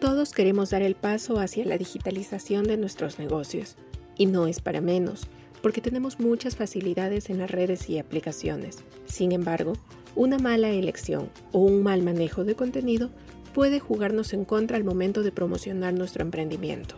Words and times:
Todos 0.00 0.32
queremos 0.32 0.70
dar 0.70 0.80
el 0.80 0.94
paso 0.94 1.38
hacia 1.40 1.66
la 1.66 1.76
digitalización 1.76 2.64
de 2.64 2.78
nuestros 2.78 3.18
negocios, 3.18 3.76
y 4.16 4.24
no 4.24 4.46
es 4.46 4.62
para 4.62 4.80
menos, 4.80 5.26
porque 5.60 5.82
tenemos 5.82 6.18
muchas 6.18 6.56
facilidades 6.56 7.28
en 7.28 7.38
las 7.38 7.50
redes 7.50 7.90
y 7.90 7.98
aplicaciones. 7.98 8.78
Sin 9.04 9.30
embargo, 9.32 9.74
una 10.16 10.38
mala 10.38 10.70
elección 10.70 11.28
o 11.52 11.58
un 11.58 11.82
mal 11.82 12.02
manejo 12.02 12.44
de 12.44 12.54
contenido 12.54 13.10
puede 13.52 13.78
jugarnos 13.78 14.32
en 14.32 14.46
contra 14.46 14.78
al 14.78 14.84
momento 14.84 15.22
de 15.22 15.32
promocionar 15.32 15.92
nuestro 15.92 16.22
emprendimiento. 16.22 16.94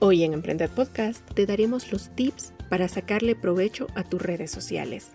Hoy 0.00 0.24
en 0.24 0.34
Emprender 0.34 0.68
Podcast 0.68 1.26
te 1.32 1.46
daremos 1.46 1.90
los 1.90 2.14
tips 2.14 2.52
para 2.68 2.86
sacarle 2.86 3.34
provecho 3.34 3.86
a 3.94 4.04
tus 4.04 4.20
redes 4.20 4.50
sociales. 4.50 5.12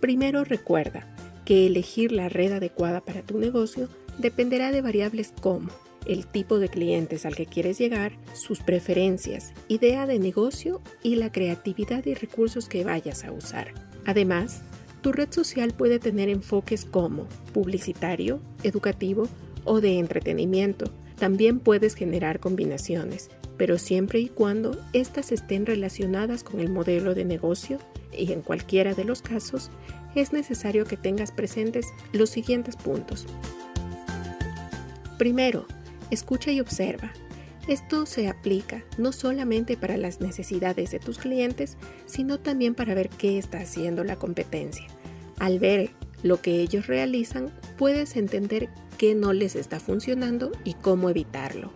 Primero 0.00 0.42
recuerda 0.42 1.06
que 1.44 1.68
elegir 1.68 2.10
la 2.10 2.28
red 2.28 2.50
adecuada 2.50 3.00
para 3.00 3.22
tu 3.22 3.38
negocio 3.38 3.88
dependerá 4.18 4.72
de 4.72 4.82
variables 4.82 5.32
como 5.40 5.70
el 6.06 6.26
tipo 6.26 6.58
de 6.58 6.68
clientes 6.68 7.24
al 7.24 7.34
que 7.34 7.46
quieres 7.46 7.78
llegar, 7.78 8.12
sus 8.34 8.60
preferencias, 8.60 9.52
idea 9.68 10.06
de 10.06 10.18
negocio 10.18 10.80
y 11.02 11.16
la 11.16 11.32
creatividad 11.32 12.04
y 12.04 12.14
recursos 12.14 12.68
que 12.68 12.84
vayas 12.84 13.24
a 13.24 13.32
usar. 13.32 13.72
Además, 14.04 14.62
tu 15.00 15.12
red 15.12 15.30
social 15.32 15.72
puede 15.72 15.98
tener 15.98 16.28
enfoques 16.28 16.84
como 16.84 17.26
publicitario, 17.52 18.40
educativo 18.62 19.28
o 19.64 19.80
de 19.80 19.98
entretenimiento. 19.98 20.90
También 21.18 21.60
puedes 21.60 21.94
generar 21.94 22.40
combinaciones, 22.40 23.30
pero 23.56 23.78
siempre 23.78 24.20
y 24.20 24.28
cuando 24.28 24.78
éstas 24.92 25.32
estén 25.32 25.66
relacionadas 25.66 26.42
con 26.42 26.60
el 26.60 26.70
modelo 26.70 27.14
de 27.14 27.24
negocio 27.24 27.78
y 28.16 28.32
en 28.32 28.42
cualquiera 28.42 28.94
de 28.94 29.04
los 29.04 29.22
casos 29.22 29.70
es 30.14 30.32
necesario 30.32 30.84
que 30.84 30.96
tengas 30.96 31.32
presentes 31.32 31.86
los 32.12 32.30
siguientes 32.30 32.76
puntos. 32.76 33.26
Primero, 35.18 35.66
escucha 36.10 36.50
y 36.50 36.60
observa. 36.60 37.12
Esto 37.68 38.04
se 38.04 38.28
aplica 38.28 38.84
no 38.98 39.12
solamente 39.12 39.76
para 39.76 39.96
las 39.96 40.20
necesidades 40.20 40.90
de 40.90 40.98
tus 40.98 41.18
clientes, 41.18 41.78
sino 42.04 42.38
también 42.38 42.74
para 42.74 42.94
ver 42.94 43.08
qué 43.08 43.38
está 43.38 43.60
haciendo 43.60 44.04
la 44.04 44.16
competencia. 44.16 44.86
Al 45.38 45.58
ver 45.58 45.90
lo 46.22 46.40
que 46.40 46.60
ellos 46.60 46.86
realizan, 46.86 47.50
puedes 47.78 48.16
entender 48.16 48.68
qué 48.98 49.14
no 49.14 49.32
les 49.32 49.56
está 49.56 49.80
funcionando 49.80 50.52
y 50.64 50.74
cómo 50.74 51.10
evitarlo. 51.10 51.72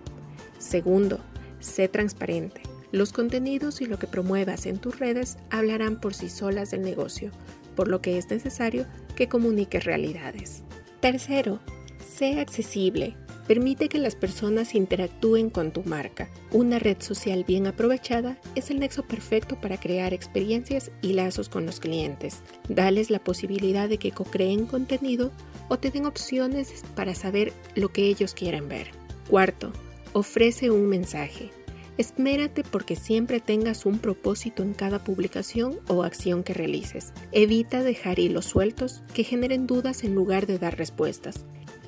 Segundo, 0.58 1.20
sé 1.60 1.88
transparente. 1.88 2.62
Los 2.90 3.12
contenidos 3.12 3.80
y 3.80 3.86
lo 3.86 3.98
que 3.98 4.06
promuevas 4.06 4.66
en 4.66 4.78
tus 4.78 4.98
redes 4.98 5.36
hablarán 5.50 6.00
por 6.00 6.14
sí 6.14 6.28
solas 6.30 6.70
del 6.70 6.82
negocio, 6.82 7.30
por 7.76 7.88
lo 7.88 8.00
que 8.00 8.18
es 8.18 8.30
necesario 8.30 8.86
que 9.14 9.28
comuniques 9.28 9.84
realidades. 9.84 10.62
Tercero, 11.00 11.60
sé 12.16 12.40
accesible. 12.40 13.16
Permite 13.48 13.88
que 13.88 13.98
las 13.98 14.14
personas 14.14 14.74
interactúen 14.74 15.48
con 15.48 15.72
tu 15.72 15.82
marca. 15.82 16.28
Una 16.52 16.78
red 16.78 16.98
social 17.00 17.44
bien 17.44 17.66
aprovechada 17.66 18.36
es 18.54 18.68
el 18.68 18.78
nexo 18.78 19.04
perfecto 19.04 19.58
para 19.58 19.80
crear 19.80 20.12
experiencias 20.12 20.90
y 21.00 21.14
lazos 21.14 21.48
con 21.48 21.64
los 21.64 21.80
clientes. 21.80 22.42
Dales 22.68 23.08
la 23.08 23.24
posibilidad 23.24 23.88
de 23.88 23.96
que 23.96 24.12
co-creen 24.12 24.66
contenido 24.66 25.32
o 25.70 25.78
te 25.78 25.90
den 25.90 26.04
opciones 26.04 26.84
para 26.94 27.14
saber 27.14 27.54
lo 27.74 27.88
que 27.88 28.08
ellos 28.08 28.34
quieren 28.34 28.68
ver. 28.68 28.90
Cuarto, 29.30 29.72
ofrece 30.12 30.70
un 30.70 30.86
mensaje. 30.86 31.50
Esmérate 31.98 32.62
porque 32.62 32.94
siempre 32.94 33.40
tengas 33.40 33.84
un 33.84 33.98
propósito 33.98 34.62
en 34.62 34.72
cada 34.72 35.02
publicación 35.02 35.80
o 35.88 36.04
acción 36.04 36.44
que 36.44 36.54
realices. 36.54 37.12
Evita 37.32 37.82
dejar 37.82 38.20
hilos 38.20 38.44
sueltos 38.46 39.02
que 39.12 39.24
generen 39.24 39.66
dudas 39.66 40.04
en 40.04 40.14
lugar 40.14 40.46
de 40.46 40.58
dar 40.58 40.78
respuestas. 40.78 41.44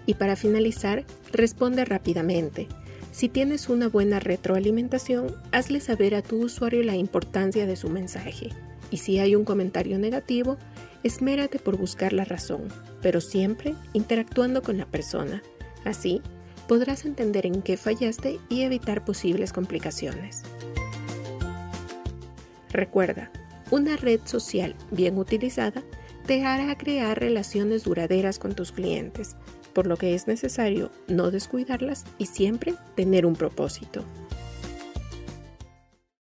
Y 0.06 0.14
para 0.14 0.34
finalizar, 0.34 1.05
responde 1.33 1.84
rápidamente. 1.84 2.66
Si 3.12 3.28
tienes 3.28 3.69
una 3.69 3.88
buena 3.88 4.19
retroalimentación, 4.19 5.36
hazle 5.53 5.78
saber 5.81 6.16
a 6.16 6.22
tu 6.22 6.42
usuario 6.42 6.83
la 6.83 6.97
importancia 6.97 7.66
de 7.66 7.76
su 7.76 7.88
mensaje. 7.88 8.49
Y 8.91 8.97
si 8.97 9.20
hay 9.20 9.37
un 9.37 9.44
comentario 9.44 9.97
negativo, 10.00 10.59
esmérate 11.04 11.60
por 11.60 11.76
buscar 11.76 12.12
la 12.12 12.25
razón, 12.25 12.62
pero 13.00 13.20
siempre 13.20 13.75
interactuando 13.93 14.62
con 14.62 14.76
la 14.76 14.87
persona. 14.87 15.41
Así, 15.84 16.20
podrás 16.70 17.04
entender 17.04 17.47
en 17.47 17.62
qué 17.62 17.76
fallaste 17.76 18.38
y 18.48 18.62
evitar 18.62 19.04
posibles 19.04 19.53
complicaciones. 19.53 20.44
Recuerda, 22.70 23.28
una 23.72 23.97
red 23.97 24.20
social 24.25 24.76
bien 24.92 25.19
utilizada 25.19 25.82
te 26.26 26.44
hará 26.44 26.78
crear 26.78 27.19
relaciones 27.19 27.82
duraderas 27.82 28.38
con 28.38 28.54
tus 28.54 28.70
clientes, 28.70 29.34
por 29.72 29.88
lo 29.88 29.97
que 29.97 30.14
es 30.14 30.28
necesario 30.28 30.92
no 31.08 31.32
descuidarlas 31.32 32.04
y 32.19 32.26
siempre 32.26 32.76
tener 32.94 33.26
un 33.26 33.34
propósito. 33.34 34.04